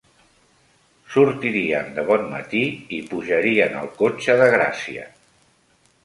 Sortirien 1.15 1.91
de 1.97 2.05
bon 2.07 2.23
matí 2.31 2.61
i 2.99 3.01
pujarien 3.11 3.75
al 3.81 3.91
cotxe 3.99 4.37
de 4.41 4.47
Gracia 4.55 5.05